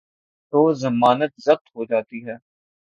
[0.53, 2.35] تو ضمانت ضبط ہو جاتی ہے۔